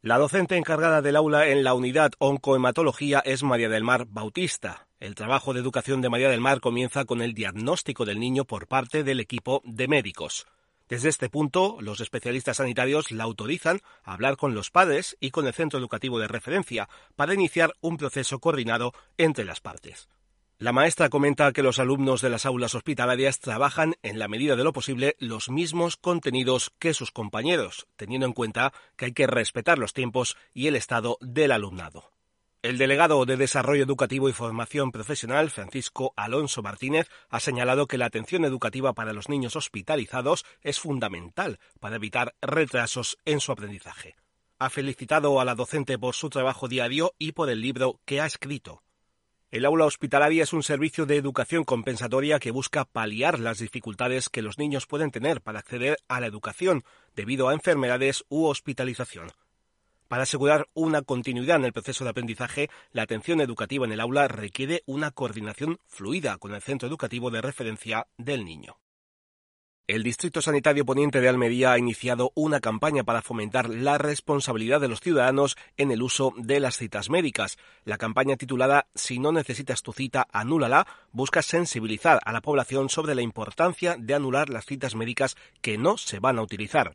La 0.00 0.16
docente 0.18 0.56
encargada 0.56 1.02
del 1.02 1.16
aula 1.16 1.48
en 1.48 1.64
la 1.64 1.74
unidad 1.74 2.12
oncohematología 2.18 3.18
es 3.18 3.42
María 3.42 3.68
del 3.68 3.82
Mar 3.82 4.06
Bautista. 4.08 4.86
El 5.00 5.14
trabajo 5.14 5.52
de 5.52 5.60
educación 5.60 6.00
de 6.00 6.08
María 6.08 6.30
del 6.30 6.40
Mar 6.40 6.60
comienza 6.60 7.04
con 7.04 7.20
el 7.20 7.34
diagnóstico 7.34 8.04
del 8.04 8.20
niño 8.20 8.44
por 8.44 8.68
parte 8.68 9.02
del 9.02 9.20
equipo 9.20 9.60
de 9.64 9.88
médicos. 9.88 10.46
Desde 10.88 11.08
este 11.08 11.28
punto, 11.28 11.76
los 11.80 12.00
especialistas 12.00 12.56
sanitarios 12.56 13.10
la 13.10 13.24
autorizan 13.24 13.80
a 14.04 14.14
hablar 14.14 14.36
con 14.36 14.54
los 14.54 14.70
padres 14.70 15.16
y 15.20 15.30
con 15.30 15.46
el 15.46 15.52
centro 15.52 15.78
educativo 15.78 16.18
de 16.18 16.28
referencia 16.28 16.88
para 17.14 17.34
iniciar 17.34 17.74
un 17.80 17.96
proceso 17.96 18.38
coordinado 18.38 18.92
entre 19.18 19.44
las 19.44 19.60
partes. 19.60 20.08
La 20.60 20.72
maestra 20.72 21.08
comenta 21.08 21.52
que 21.52 21.62
los 21.62 21.78
alumnos 21.78 22.20
de 22.20 22.30
las 22.30 22.44
aulas 22.44 22.74
hospitalarias 22.74 23.38
trabajan 23.38 23.94
en 24.02 24.18
la 24.18 24.26
medida 24.26 24.56
de 24.56 24.64
lo 24.64 24.72
posible 24.72 25.14
los 25.20 25.50
mismos 25.50 25.96
contenidos 25.96 26.72
que 26.80 26.94
sus 26.94 27.12
compañeros, 27.12 27.86
teniendo 27.94 28.26
en 28.26 28.32
cuenta 28.32 28.72
que 28.96 29.04
hay 29.04 29.12
que 29.12 29.28
respetar 29.28 29.78
los 29.78 29.92
tiempos 29.92 30.36
y 30.52 30.66
el 30.66 30.74
estado 30.74 31.16
del 31.20 31.52
alumnado. 31.52 32.10
El 32.60 32.76
delegado 32.76 33.24
de 33.24 33.36
Desarrollo 33.36 33.84
Educativo 33.84 34.28
y 34.28 34.32
Formación 34.32 34.90
Profesional, 34.90 35.48
Francisco 35.50 36.12
Alonso 36.16 36.60
Martínez, 36.60 37.08
ha 37.28 37.38
señalado 37.38 37.86
que 37.86 37.96
la 37.96 38.06
atención 38.06 38.44
educativa 38.44 38.94
para 38.94 39.12
los 39.12 39.28
niños 39.28 39.54
hospitalizados 39.54 40.44
es 40.62 40.80
fundamental 40.80 41.60
para 41.78 41.94
evitar 41.94 42.34
retrasos 42.42 43.16
en 43.24 43.38
su 43.38 43.52
aprendizaje. 43.52 44.16
Ha 44.58 44.70
felicitado 44.70 45.40
a 45.40 45.44
la 45.44 45.54
docente 45.54 46.00
por 46.00 46.16
su 46.16 46.30
trabajo 46.30 46.66
diario 46.66 47.14
y 47.16 47.30
por 47.30 47.48
el 47.48 47.60
libro 47.60 48.00
que 48.04 48.20
ha 48.20 48.26
escrito. 48.26 48.82
El 49.50 49.64
aula 49.64 49.86
hospitalaria 49.86 50.42
es 50.42 50.52
un 50.52 50.62
servicio 50.62 51.06
de 51.06 51.16
educación 51.16 51.64
compensatoria 51.64 52.38
que 52.38 52.50
busca 52.50 52.84
paliar 52.84 53.40
las 53.40 53.60
dificultades 53.60 54.28
que 54.28 54.42
los 54.42 54.58
niños 54.58 54.86
pueden 54.86 55.10
tener 55.10 55.40
para 55.40 55.60
acceder 55.60 55.96
a 56.06 56.20
la 56.20 56.26
educación 56.26 56.84
debido 57.16 57.48
a 57.48 57.54
enfermedades 57.54 58.26
u 58.28 58.44
hospitalización. 58.44 59.30
Para 60.06 60.24
asegurar 60.24 60.68
una 60.74 61.00
continuidad 61.00 61.56
en 61.56 61.64
el 61.64 61.72
proceso 61.72 62.04
de 62.04 62.10
aprendizaje, 62.10 62.68
la 62.92 63.02
atención 63.02 63.40
educativa 63.40 63.86
en 63.86 63.92
el 63.92 64.00
aula 64.00 64.28
requiere 64.28 64.82
una 64.84 65.12
coordinación 65.12 65.80
fluida 65.86 66.36
con 66.36 66.54
el 66.54 66.60
centro 66.60 66.86
educativo 66.86 67.30
de 67.30 67.40
referencia 67.40 68.06
del 68.18 68.44
niño. 68.44 68.76
El 69.88 70.02
Distrito 70.02 70.42
Sanitario 70.42 70.84
Poniente 70.84 71.22
de 71.22 71.30
Almería 71.30 71.72
ha 71.72 71.78
iniciado 71.78 72.30
una 72.34 72.60
campaña 72.60 73.04
para 73.04 73.22
fomentar 73.22 73.70
la 73.70 73.96
responsabilidad 73.96 74.82
de 74.82 74.88
los 74.88 75.00
ciudadanos 75.00 75.56
en 75.78 75.90
el 75.90 76.02
uso 76.02 76.34
de 76.36 76.60
las 76.60 76.76
citas 76.76 77.08
médicas. 77.08 77.56
La 77.86 77.96
campaña 77.96 78.36
titulada 78.36 78.86
Si 78.94 79.18
no 79.18 79.32
necesitas 79.32 79.82
tu 79.82 79.94
cita, 79.94 80.28
anúlala 80.30 80.86
busca 81.10 81.40
sensibilizar 81.40 82.20
a 82.26 82.34
la 82.34 82.42
población 82.42 82.90
sobre 82.90 83.14
la 83.14 83.22
importancia 83.22 83.96
de 83.98 84.12
anular 84.12 84.50
las 84.50 84.66
citas 84.66 84.94
médicas 84.94 85.36
que 85.62 85.78
no 85.78 85.96
se 85.96 86.18
van 86.18 86.38
a 86.38 86.42
utilizar. 86.42 86.94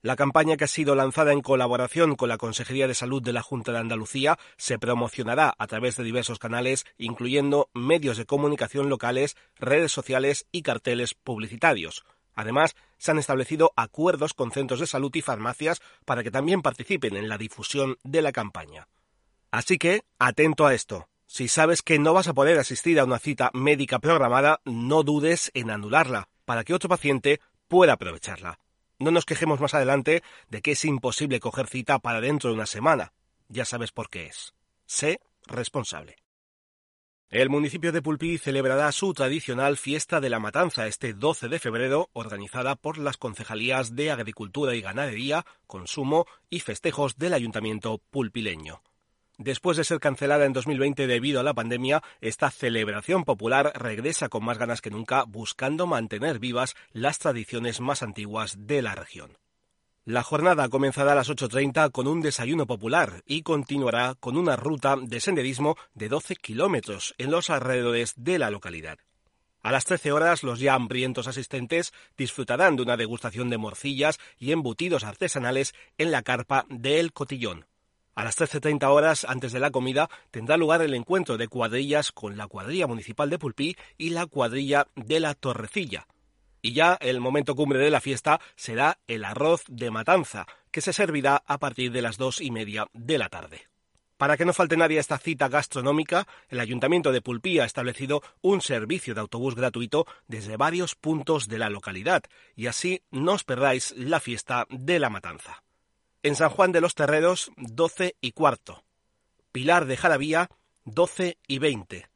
La 0.00 0.14
campaña 0.14 0.56
que 0.56 0.64
ha 0.64 0.68
sido 0.68 0.94
lanzada 0.94 1.32
en 1.32 1.40
colaboración 1.40 2.14
con 2.14 2.28
la 2.28 2.38
Consejería 2.38 2.86
de 2.86 2.94
Salud 2.94 3.20
de 3.20 3.32
la 3.32 3.42
Junta 3.42 3.72
de 3.72 3.78
Andalucía 3.78 4.38
se 4.56 4.78
promocionará 4.78 5.54
a 5.58 5.66
través 5.66 5.96
de 5.96 6.04
diversos 6.04 6.38
canales, 6.38 6.86
incluyendo 6.98 7.68
medios 7.74 8.16
de 8.16 8.24
comunicación 8.24 8.88
locales, 8.88 9.36
redes 9.56 9.90
sociales 9.90 10.46
y 10.52 10.62
carteles 10.62 11.14
publicitarios. 11.14 12.04
Además, 12.36 12.76
se 12.96 13.10
han 13.10 13.18
establecido 13.18 13.72
acuerdos 13.74 14.34
con 14.34 14.52
centros 14.52 14.78
de 14.78 14.86
salud 14.86 15.10
y 15.14 15.20
farmacias 15.20 15.82
para 16.04 16.22
que 16.22 16.30
también 16.30 16.62
participen 16.62 17.16
en 17.16 17.28
la 17.28 17.36
difusión 17.36 17.98
de 18.04 18.22
la 18.22 18.30
campaña. 18.30 18.86
Así 19.50 19.78
que, 19.78 20.04
atento 20.20 20.64
a 20.64 20.74
esto. 20.74 21.08
Si 21.30 21.46
sabes 21.46 21.82
que 21.82 21.98
no 21.98 22.14
vas 22.14 22.26
a 22.26 22.32
poder 22.32 22.58
asistir 22.58 22.98
a 22.98 23.04
una 23.04 23.18
cita 23.18 23.50
médica 23.52 23.98
programada, 23.98 24.62
no 24.64 25.02
dudes 25.02 25.50
en 25.52 25.70
anularla, 25.70 26.30
para 26.46 26.64
que 26.64 26.72
otro 26.72 26.88
paciente 26.88 27.42
pueda 27.68 27.92
aprovecharla. 27.92 28.58
No 28.98 29.10
nos 29.10 29.26
quejemos 29.26 29.60
más 29.60 29.74
adelante 29.74 30.22
de 30.48 30.62
que 30.62 30.72
es 30.72 30.84
imposible 30.86 31.38
coger 31.38 31.66
cita 31.66 31.98
para 31.98 32.22
dentro 32.22 32.48
de 32.48 32.54
una 32.54 32.64
semana. 32.64 33.12
Ya 33.48 33.66
sabes 33.66 33.92
por 33.92 34.08
qué 34.08 34.26
es. 34.26 34.54
Sé 34.86 35.20
responsable. 35.46 36.16
El 37.28 37.50
municipio 37.50 37.92
de 37.92 38.00
Pulpí 38.00 38.38
celebrará 38.38 38.90
su 38.90 39.12
tradicional 39.12 39.76
fiesta 39.76 40.20
de 40.20 40.30
la 40.30 40.40
matanza 40.40 40.86
este 40.86 41.12
12 41.12 41.48
de 41.48 41.58
febrero, 41.58 42.08
organizada 42.14 42.74
por 42.74 42.96
las 42.96 43.18
concejalías 43.18 43.94
de 43.94 44.10
Agricultura 44.10 44.74
y 44.74 44.80
Ganadería, 44.80 45.44
Consumo 45.66 46.24
y 46.48 46.60
Festejos 46.60 47.18
del 47.18 47.34
Ayuntamiento 47.34 48.00
pulpileño. 48.10 48.82
Después 49.38 49.76
de 49.76 49.84
ser 49.84 50.00
cancelada 50.00 50.46
en 50.46 50.52
2020 50.52 51.06
debido 51.06 51.38
a 51.38 51.44
la 51.44 51.54
pandemia, 51.54 52.02
esta 52.20 52.50
celebración 52.50 53.22
popular 53.22 53.72
regresa 53.76 54.28
con 54.28 54.44
más 54.44 54.58
ganas 54.58 54.80
que 54.80 54.90
nunca 54.90 55.22
buscando 55.22 55.86
mantener 55.86 56.40
vivas 56.40 56.74
las 56.90 57.20
tradiciones 57.20 57.80
más 57.80 58.02
antiguas 58.02 58.56
de 58.58 58.82
la 58.82 58.96
región. 58.96 59.38
La 60.04 60.24
jornada 60.24 60.68
comenzará 60.68 61.12
a 61.12 61.14
las 61.14 61.30
8.30 61.30 61.92
con 61.92 62.08
un 62.08 62.20
desayuno 62.20 62.66
popular 62.66 63.22
y 63.26 63.42
continuará 63.42 64.16
con 64.18 64.36
una 64.36 64.56
ruta 64.56 64.96
de 65.00 65.20
senderismo 65.20 65.76
de 65.94 66.08
12 66.08 66.34
kilómetros 66.34 67.14
en 67.16 67.30
los 67.30 67.48
alrededores 67.48 68.14
de 68.16 68.40
la 68.40 68.50
localidad. 68.50 68.98
A 69.62 69.70
las 69.70 69.84
13 69.84 70.10
horas, 70.10 70.42
los 70.42 70.58
ya 70.58 70.74
hambrientos 70.74 71.28
asistentes 71.28 71.92
disfrutarán 72.16 72.74
de 72.74 72.82
una 72.82 72.96
degustación 72.96 73.50
de 73.50 73.58
morcillas 73.58 74.18
y 74.36 74.50
embutidos 74.50 75.04
artesanales 75.04 75.74
en 75.96 76.10
la 76.10 76.22
carpa 76.22 76.64
del 76.68 77.12
Cotillón, 77.12 77.66
a 78.18 78.24
las 78.24 78.36
13.30 78.36 78.84
horas 78.88 79.24
antes 79.28 79.52
de 79.52 79.60
la 79.60 79.70
comida 79.70 80.10
tendrá 80.32 80.56
lugar 80.56 80.82
el 80.82 80.92
encuentro 80.94 81.36
de 81.36 81.46
cuadrillas 81.46 82.10
con 82.10 82.36
la 82.36 82.48
cuadrilla 82.48 82.88
municipal 82.88 83.30
de 83.30 83.38
Pulpí 83.38 83.76
y 83.96 84.10
la 84.10 84.26
cuadrilla 84.26 84.88
de 84.96 85.20
la 85.20 85.34
Torrecilla. 85.34 86.08
Y 86.60 86.72
ya 86.72 86.98
el 87.00 87.20
momento 87.20 87.54
cumbre 87.54 87.78
de 87.78 87.92
la 87.92 88.00
fiesta 88.00 88.40
será 88.56 88.98
el 89.06 89.24
arroz 89.24 89.62
de 89.68 89.92
matanza, 89.92 90.48
que 90.72 90.80
se 90.80 90.92
servirá 90.92 91.44
a 91.46 91.58
partir 91.58 91.92
de 91.92 92.02
las 92.02 92.16
dos 92.16 92.40
y 92.40 92.50
media 92.50 92.88
de 92.92 93.18
la 93.18 93.28
tarde. 93.28 93.68
Para 94.16 94.36
que 94.36 94.44
no 94.44 94.52
falte 94.52 94.76
nadie 94.76 94.98
a 94.98 95.00
esta 95.00 95.18
cita 95.18 95.48
gastronómica, 95.48 96.26
el 96.48 96.58
Ayuntamiento 96.58 97.12
de 97.12 97.22
Pulpí 97.22 97.60
ha 97.60 97.66
establecido 97.66 98.20
un 98.42 98.62
servicio 98.62 99.14
de 99.14 99.20
autobús 99.20 99.54
gratuito 99.54 100.08
desde 100.26 100.56
varios 100.56 100.96
puntos 100.96 101.46
de 101.46 101.58
la 101.58 101.70
localidad, 101.70 102.24
y 102.56 102.66
así 102.66 103.00
no 103.12 103.34
os 103.34 103.44
perdáis 103.44 103.94
la 103.96 104.18
fiesta 104.18 104.66
de 104.70 104.98
la 104.98 105.08
matanza. 105.08 105.62
En 106.22 106.34
San 106.34 106.50
Juan 106.50 106.72
de 106.72 106.80
los 106.80 106.94
Terreros, 106.94 107.52
12 107.56 108.16
y 108.20 108.32
cuarto. 108.32 108.82
Pilar 109.52 109.86
de 109.86 109.96
Jalavía, 109.96 110.50
12 110.84 111.38
y 111.46 111.58
20. 111.58 112.08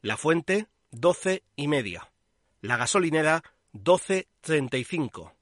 La 0.00 0.16
Fuente, 0.16 0.68
12 0.92 1.42
y 1.56 1.66
media. 1.66 2.12
La 2.60 2.76
Gasolinera, 2.76 3.42
12.35. 3.74 5.32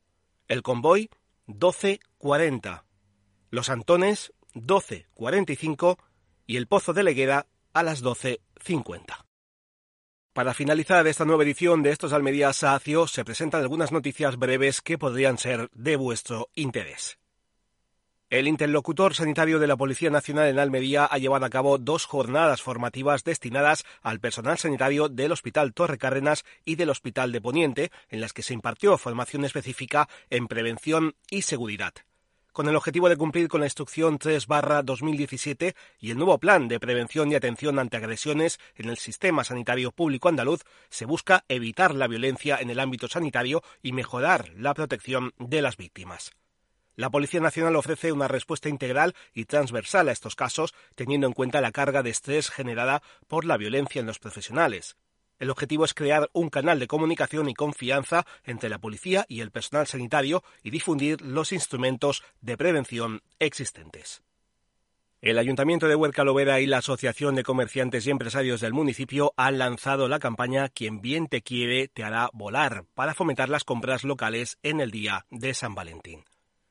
El 0.48 0.62
Convoy, 0.62 1.10
12.40. 1.46 2.84
Los 3.50 3.68
Antones, 3.68 4.32
12.45. 4.54 5.98
Y 6.46 6.56
el 6.56 6.66
Pozo 6.66 6.92
de 6.92 7.02
Leguera, 7.02 7.46
a 7.72 7.82
las 7.82 8.02
12.50. 8.02 9.26
Para 10.32 10.54
finalizar 10.54 11.06
esta 11.06 11.24
nueva 11.24 11.44
edición 11.44 11.82
de 11.82 11.90
estos 11.90 12.12
Almería 12.12 12.52
Sacio, 12.52 13.06
se 13.06 13.24
presentan 13.24 13.62
algunas 13.62 13.92
noticias 13.92 14.36
breves 14.36 14.82
que 14.82 14.98
podrían 14.98 15.38
ser 15.38 15.70
de 15.72 15.96
vuestro 15.96 16.50
interés. 16.54 17.18
El 18.28 18.48
interlocutor 18.48 19.14
sanitario 19.14 19.60
de 19.60 19.68
la 19.68 19.76
Policía 19.76 20.10
Nacional 20.10 20.48
en 20.48 20.58
Almería 20.58 21.04
ha 21.04 21.16
llevado 21.16 21.46
a 21.46 21.50
cabo 21.50 21.78
dos 21.78 22.06
jornadas 22.06 22.60
formativas 22.60 23.22
destinadas 23.22 23.84
al 24.02 24.18
personal 24.18 24.58
sanitario 24.58 25.08
del 25.08 25.30
Hospital 25.30 25.72
Torre 25.72 25.96
Cárdenas 25.96 26.44
y 26.64 26.74
del 26.74 26.90
Hospital 26.90 27.30
de 27.30 27.40
Poniente, 27.40 27.92
en 28.08 28.20
las 28.20 28.32
que 28.32 28.42
se 28.42 28.52
impartió 28.52 28.98
formación 28.98 29.44
específica 29.44 30.08
en 30.28 30.48
prevención 30.48 31.14
y 31.30 31.42
seguridad. 31.42 31.94
Con 32.50 32.68
el 32.68 32.74
objetivo 32.74 33.08
de 33.08 33.16
cumplir 33.16 33.46
con 33.46 33.60
la 33.60 33.66
instrucción 33.66 34.18
3-2017 34.18 35.76
y 36.00 36.10
el 36.10 36.16
nuevo 36.16 36.38
plan 36.38 36.66
de 36.66 36.80
prevención 36.80 37.30
y 37.30 37.36
atención 37.36 37.78
ante 37.78 37.96
agresiones 37.96 38.58
en 38.74 38.88
el 38.88 38.96
sistema 38.96 39.44
sanitario 39.44 39.92
público 39.92 40.28
andaluz, 40.28 40.64
se 40.88 41.04
busca 41.04 41.44
evitar 41.46 41.94
la 41.94 42.08
violencia 42.08 42.58
en 42.58 42.70
el 42.70 42.80
ámbito 42.80 43.06
sanitario 43.06 43.62
y 43.84 43.92
mejorar 43.92 44.50
la 44.56 44.74
protección 44.74 45.32
de 45.38 45.62
las 45.62 45.76
víctimas. 45.76 46.32
La 46.96 47.10
Policía 47.10 47.40
Nacional 47.40 47.76
ofrece 47.76 48.10
una 48.10 48.26
respuesta 48.26 48.70
integral 48.70 49.14
y 49.34 49.44
transversal 49.44 50.08
a 50.08 50.12
estos 50.12 50.34
casos, 50.34 50.74
teniendo 50.94 51.26
en 51.26 51.34
cuenta 51.34 51.60
la 51.60 51.70
carga 51.70 52.02
de 52.02 52.08
estrés 52.08 52.48
generada 52.48 53.02
por 53.28 53.44
la 53.44 53.58
violencia 53.58 54.00
en 54.00 54.06
los 54.06 54.18
profesionales. 54.18 54.96
El 55.38 55.50
objetivo 55.50 55.84
es 55.84 55.92
crear 55.92 56.30
un 56.32 56.48
canal 56.48 56.78
de 56.78 56.86
comunicación 56.86 57.50
y 57.50 57.54
confianza 57.54 58.24
entre 58.44 58.70
la 58.70 58.78
policía 58.78 59.26
y 59.28 59.42
el 59.42 59.50
personal 59.50 59.86
sanitario 59.86 60.42
y 60.62 60.70
difundir 60.70 61.20
los 61.20 61.52
instrumentos 61.52 62.22
de 62.40 62.56
prevención 62.56 63.20
existentes. 63.38 64.22
El 65.20 65.38
Ayuntamiento 65.38 65.88
de 65.88 65.96
Huerca 65.96 66.24
Lovera 66.24 66.60
y 66.60 66.66
la 66.66 66.78
Asociación 66.78 67.34
de 67.34 67.42
Comerciantes 67.42 68.06
y 68.06 68.10
Empresarios 68.10 68.62
del 68.62 68.72
municipio 68.72 69.34
han 69.36 69.58
lanzado 69.58 70.08
la 70.08 70.18
campaña 70.18 70.70
Quien 70.70 71.02
bien 71.02 71.26
te 71.26 71.42
quiere 71.42 71.88
te 71.88 72.04
hará 72.04 72.30
volar 72.32 72.84
para 72.94 73.12
fomentar 73.12 73.50
las 73.50 73.64
compras 73.64 74.04
locales 74.04 74.58
en 74.62 74.80
el 74.80 74.90
día 74.90 75.26
de 75.30 75.52
San 75.52 75.74
Valentín. 75.74 76.24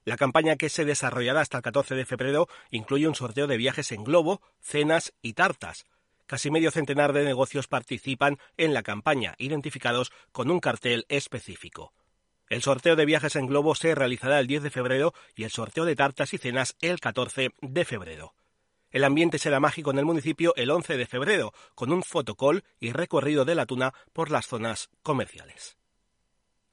La 0.06 0.18
campaña 0.18 0.56
que 0.56 0.70
se 0.70 0.86
desarrollará 0.86 1.42
hasta 1.42 1.58
el 1.58 1.64
14 1.64 1.96
de 1.96 2.06
febrero 2.06 2.48
incluye 2.70 3.08
un 3.08 3.16
sorteo 3.16 3.48
de 3.48 3.58
viajes 3.58 3.92
en 3.92 4.04
globo, 4.04 4.40
cenas 4.62 5.16
y 5.24 5.34
tartas. 5.34 5.86
Casi 6.28 6.52
medio 6.52 6.70
centenar 6.70 7.12
de 7.12 7.26
negocios 7.26 7.68
participan 7.68 8.38
en 8.56 8.76
la 8.76 8.84
campaña, 8.84 9.34
identificados 9.40 10.12
con 10.32 10.52
un 10.52 10.60
cartel 10.60 11.08
específico. 11.10 11.92
El 12.50 12.62
sorteo 12.62 12.96
de 12.96 13.06
viajes 13.06 13.36
en 13.36 13.48
globo 13.48 13.74
se 13.74 13.96
realizará 13.96 14.40
el 14.40 14.46
10 14.46 14.64
de 14.64 14.70
febrero 14.70 15.14
y 15.36 15.44
el 15.44 15.50
sorteo 15.50 15.86
de 15.86 15.96
tartas 15.96 16.36
y 16.36 16.38
cenas 16.38 16.76
el 16.82 17.00
14 17.00 17.50
de 17.62 17.86
febrero. 17.86 18.36
El 18.92 19.04
ambiente 19.04 19.40
será 19.40 19.60
mágico 19.60 19.90
en 19.90 19.98
el 19.98 20.06
municipio 20.06 20.54
el 20.56 20.70
11 20.70 20.98
de 20.98 21.08
febrero, 21.08 21.52
con 21.74 21.92
un 21.92 22.04
fotocall 22.04 22.64
y 22.80 22.92
recorrido 22.92 23.44
de 23.44 23.56
la 23.56 23.66
tuna 23.66 23.94
por 24.14 24.30
las 24.30 24.46
zonas 24.46 24.90
comerciales. 25.02 25.78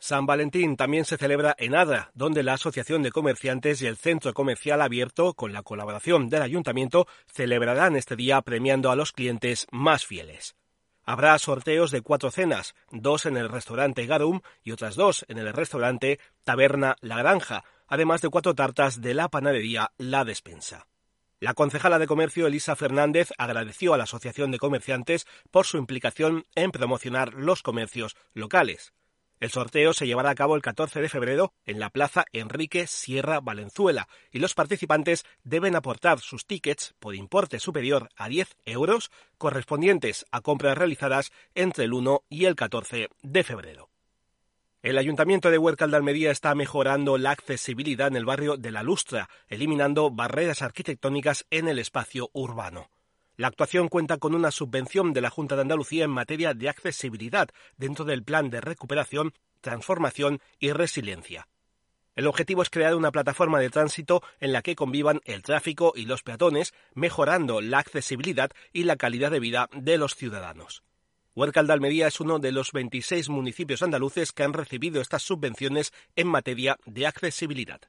San 0.03 0.27
Valentín 0.27 0.77
también 0.77 1.05
se 1.05 1.17
celebra 1.17 1.55
en 1.61 1.77
Adra, 1.77 2.11
donde 2.15 2.43
la 2.43 2.55
Asociación 2.55 3.05
de 3.05 3.13
Comerciantes 3.13 3.81
y 3.83 3.87
el 3.87 3.97
Centro 3.97 4.35
Comercial 4.35 4.83
Abierto, 4.83 5.35
con 5.35 5.53
la 5.53 5.63
colaboración 5.63 6.29
del 6.29 6.43
Ayuntamiento, 6.43 7.07
celebrarán 7.33 7.95
este 7.95 8.17
día 8.17 8.43
premiando 8.43 8.91
a 8.91 8.97
los 8.97 9.13
clientes 9.13 9.69
más 9.71 10.05
fieles. 10.05 10.57
Habrá 11.05 11.39
sorteos 11.39 11.93
de 11.93 12.03
cuatro 12.03 12.33
cenas, 12.33 12.75
dos 12.91 13.27
en 13.27 13.37
el 13.37 13.49
restaurante 13.49 14.05
Garum 14.07 14.41
y 14.65 14.73
otras 14.73 14.97
dos 14.97 15.25
en 15.29 15.39
el 15.39 15.53
restaurante 15.53 16.19
Taberna 16.43 16.97
La 17.01 17.19
Granja, 17.19 17.63
además 17.87 18.23
de 18.23 18.29
cuatro 18.29 18.57
tartas 18.57 19.03
de 19.03 19.15
la 19.15 19.29
panadería 19.29 19.93
La 19.99 20.25
Despensa. 20.25 20.89
La 21.39 21.55
concejala 21.55 22.01
de 22.01 22.09
Comercio 22.09 22.49
Elisa 22.49 22.75
Fernández 22.75 23.31
agradeció 23.39 23.95
a 23.95 23.99
la 23.99 24.05
Asociación 24.05 24.51
de 24.51 24.59
Comerciantes 24.59 25.29
por 25.53 25.65
su 25.65 25.77
implicación 25.77 26.45
en 26.57 26.73
promocionar 26.73 27.35
los 27.35 27.63
comercios 27.63 28.17
locales. 28.35 28.93
El 29.43 29.51
sorteo 29.51 29.93
se 29.93 30.07
llevará 30.07 30.31
a 30.31 30.37
cabo 30.37 30.55
el 30.55 30.63
14 30.63 31.01
de 31.01 31.09
febrero 31.09 31.53
en 31.67 31.81
la 31.81 31.91
Plaza 31.91 32.27
Enrique 32.33 32.87
Sierra 32.87 33.41
Valenzuela 33.41 34.07
y 34.31 34.39
los 34.39 34.55
participantes 34.55 35.25
deben 35.43 35.75
aportar 35.75 36.21
sus 36.21 36.47
tickets 36.47 36.95
por 37.01 37.17
importe 37.17 37.59
superior 37.59 38.09
a 38.15 38.29
10 38.29 38.57
euros 38.67 39.11
correspondientes 39.39 40.27
a 40.31 40.43
compras 40.43 40.79
realizadas 40.79 41.33
entre 41.57 41.87
el 41.87 41.93
1 41.93 42.23
y 42.29 42.45
el 42.45 42.55
14 42.55 43.09
de 43.21 43.43
febrero. 43.43 43.89
El 44.81 44.97
Ayuntamiento 44.97 45.51
de 45.51 45.59
Huércal 45.59 45.91
de 45.91 45.97
Almería 45.97 46.31
está 46.31 46.55
mejorando 46.55 47.19
la 47.19 47.33
accesibilidad 47.33 48.07
en 48.07 48.15
el 48.15 48.25
barrio 48.25 48.57
de 48.57 48.71
La 48.71 48.85
Lustra, 48.85 49.29
eliminando 49.49 50.13
barreras 50.13 50.63
arquitectónicas 50.63 51.47
en 51.51 51.67
el 51.67 51.81
espacio 51.81 52.31
urbano. 52.33 52.91
La 53.43 53.49
actuación 53.49 53.89
cuenta 53.89 54.19
con 54.19 54.37
una 54.37 54.53
subvención 54.53 55.13
de 55.13 55.21
la 55.21 55.29
Junta 55.29 55.57
de 55.57 55.63
Andalucía 55.63 56.05
en 56.05 56.13
materia 56.13 56.55
de 56.55 56.69
accesibilidad 56.69 57.49
dentro 57.77 58.05
del 58.05 58.23
Plan 58.23 58.51
de 58.51 58.61
Recuperación, 58.61 59.35
Transformación 59.61 60.41
y 60.61 60.71
Resiliencia. 60.71 61.49
El 62.15 62.29
objetivo 62.29 62.63
es 62.63 62.71
crear 62.71 62.95
una 62.95 63.11
plataforma 63.11 63.59
de 63.59 63.69
tránsito 63.69 64.23
en 64.39 64.53
la 64.53 64.63
que 64.63 64.77
convivan 64.77 65.23
el 65.25 65.43
tráfico 65.43 65.93
y 65.97 66.05
los 66.05 66.23
peatones, 66.23 66.73
mejorando 66.95 67.61
la 67.61 67.81
accesibilidad 67.81 68.53
y 68.73 68.85
la 68.85 68.95
calidad 68.95 69.33
de 69.33 69.41
vida 69.41 69.69
de 69.73 69.99
los 69.99 70.15
ciudadanos. 70.15 70.85
Huércal 71.35 71.67
de 71.67 71.73
Almería 71.73 72.07
es 72.07 72.21
uno 72.21 72.39
de 72.39 72.53
los 72.53 72.71
26 72.71 73.29
municipios 73.29 73.83
andaluces 73.83 74.31
que 74.31 74.45
han 74.45 74.53
recibido 74.53 75.01
estas 75.01 75.25
subvenciones 75.25 75.93
en 76.15 76.29
materia 76.29 76.79
de 76.87 77.09
accesibilidad. 77.09 77.81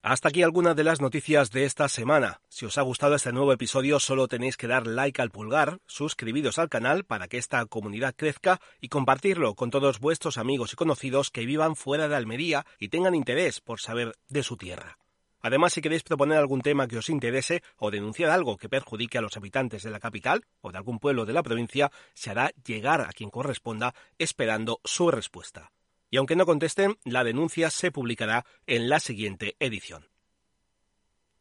Hasta 0.00 0.28
aquí 0.28 0.44
algunas 0.44 0.76
de 0.76 0.84
las 0.84 1.00
noticias 1.00 1.50
de 1.50 1.64
esta 1.64 1.88
semana. 1.88 2.40
Si 2.48 2.64
os 2.64 2.78
ha 2.78 2.82
gustado 2.82 3.16
este 3.16 3.32
nuevo 3.32 3.52
episodio, 3.52 3.98
solo 3.98 4.28
tenéis 4.28 4.56
que 4.56 4.68
dar 4.68 4.86
like 4.86 5.20
al 5.20 5.32
pulgar, 5.32 5.80
suscribiros 5.86 6.60
al 6.60 6.68
canal 6.68 7.04
para 7.04 7.26
que 7.26 7.36
esta 7.36 7.66
comunidad 7.66 8.14
crezca 8.16 8.60
y 8.80 8.90
compartirlo 8.90 9.56
con 9.56 9.70
todos 9.70 9.98
vuestros 9.98 10.38
amigos 10.38 10.72
y 10.72 10.76
conocidos 10.76 11.30
que 11.32 11.46
vivan 11.46 11.74
fuera 11.74 12.06
de 12.06 12.14
Almería 12.14 12.64
y 12.78 12.90
tengan 12.90 13.16
interés 13.16 13.60
por 13.60 13.80
saber 13.80 14.14
de 14.28 14.44
su 14.44 14.56
tierra. 14.56 14.98
Además, 15.40 15.72
si 15.72 15.82
queréis 15.82 16.04
proponer 16.04 16.38
algún 16.38 16.60
tema 16.62 16.86
que 16.86 16.98
os 16.98 17.08
interese 17.08 17.64
o 17.76 17.90
denunciar 17.90 18.30
algo 18.30 18.56
que 18.56 18.68
perjudique 18.68 19.18
a 19.18 19.20
los 19.20 19.36
habitantes 19.36 19.82
de 19.82 19.90
la 19.90 20.00
capital 20.00 20.44
o 20.60 20.70
de 20.70 20.78
algún 20.78 21.00
pueblo 21.00 21.26
de 21.26 21.32
la 21.32 21.42
provincia, 21.42 21.90
se 22.14 22.30
hará 22.30 22.52
llegar 22.64 23.00
a 23.00 23.12
quien 23.12 23.30
corresponda 23.30 23.94
esperando 24.16 24.80
su 24.84 25.10
respuesta 25.10 25.72
y 26.10 26.16
aunque 26.16 26.36
no 26.36 26.46
contesten, 26.46 26.98
la 27.04 27.24
denuncia 27.24 27.70
se 27.70 27.90
publicará 27.90 28.44
en 28.66 28.88
la 28.88 29.00
siguiente 29.00 29.56
edición. 29.60 30.08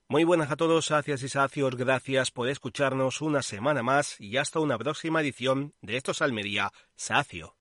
Muy 0.09 0.23
buenas 0.23 0.51
a 0.51 0.55
todos, 0.55 0.85
sacias 0.85 1.21
y 1.23 1.27
sacios, 1.27 1.75
gracias 1.75 2.31
por 2.31 2.47
escucharnos 2.47 3.21
una 3.21 3.41
semana 3.41 3.83
más 3.83 4.19
y 4.21 4.37
hasta 4.37 4.61
una 4.61 4.77
próxima 4.77 5.19
edición 5.19 5.73
de 5.81 5.97
Estos 5.97 6.21
Almería 6.21 6.71
Sacio. 6.95 7.56